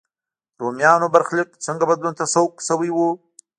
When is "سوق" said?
2.33-2.51